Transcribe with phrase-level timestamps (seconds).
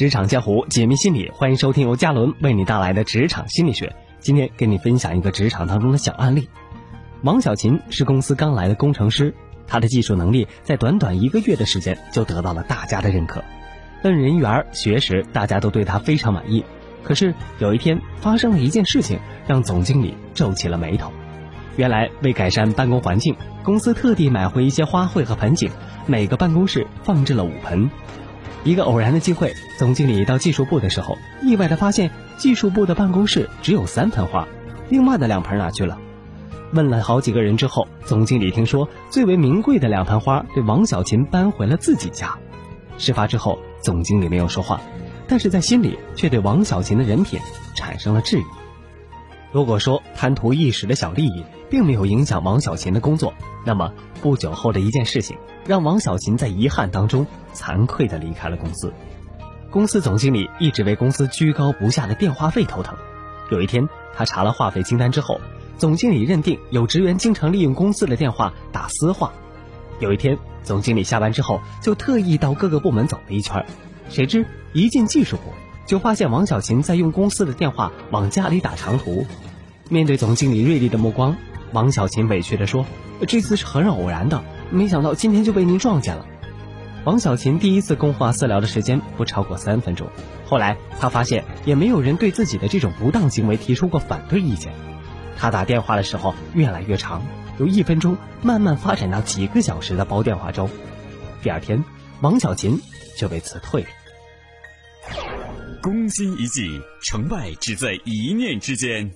[0.00, 3.94] 职场江湖，解密心理，欢迎收听由嘉伦为你带来的职场心理学。
[4.18, 6.48] 今天跟你分享一个职场当中的小案例。
[7.20, 9.34] 王小琴是公司刚来的工程师，
[9.66, 13.44] 她的技术能力在短短一个月的时间就得到了大家的认可。
[14.02, 16.64] 论人缘、学识，大家都对她非常满意。
[17.02, 21.12] 可是有一天发生了一件事情，让总经理皱起了眉头。
[21.76, 25.70] 原来为改善办公环境，公司特地买回一些花卉和盆景，
[26.06, 27.90] 每个办公室放置了五盆。
[28.62, 34.46] 一个偶然的机会，总经理到技术部的时候，意外的发现技术部的办公室只有三盆花，
[34.90, 35.98] 另外的两盆哪去了？
[36.72, 42.38] 问了好几个人之后，总经理听说最为名贵的两盆花被王小琴搬回了自己家。
[42.98, 44.80] 事发之后，总经理没有说话，
[45.26, 47.40] 但是在心里却对王小琴的人品
[47.74, 48.44] 产生了质疑。
[49.52, 53.34] 如果说贪图一时的小利益，并没有影响王小琴的工作，
[53.66, 55.36] 那么不久后的一件事情，
[55.66, 58.92] 让王小琴在遗憾当中惭愧地离开了公司。
[59.70, 62.96] 公司总经理一直为公司居高不下的电话费头疼。
[63.50, 65.40] 有一天，他查了话费清单之后，
[65.78, 69.32] 总经理认定有职员经常利用公司的电话打私话。
[69.98, 73.64] 有一天，总经理下班之后就特意到各个部门走了一圈，
[74.08, 75.42] 谁知一进技术部。
[75.86, 79.26] 就发现王小琴在用公司的电话往家里打长途，
[79.88, 81.36] 面对总经理锐利的目光，
[81.72, 82.86] 王小琴委屈地说
[83.26, 86.26] ：“这次是很偶然的，没想到今天就被您撞见了。”
[87.04, 90.06] 王小琴第一次公话私聊的时间不超过三分钟，
[90.46, 94.72] 后来她发现也没有人对自己的这种不当行为提出过反对意见。
[95.36, 97.22] 他打电话的时候越来越长，
[97.58, 100.68] 由一分钟慢慢发展到几个小时的煲电话粥。
[101.42, 101.82] 第二天，
[102.20, 102.78] 王小琴
[103.16, 103.88] 就被辞退了。
[105.82, 109.10] 攻心一计，成败只在一念之间。